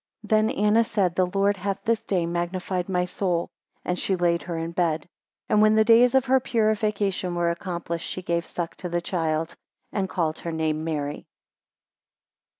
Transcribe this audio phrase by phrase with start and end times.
[0.25, 3.51] 8 Then Anna said, The Lord hath this day magnified my soul;
[3.85, 5.01] and she laid her in bed.
[5.47, 8.99] 9 And when the days of her purification were accomplished, she gave suck to the
[8.99, 9.53] child;
[9.91, 11.27] and called her name Mary.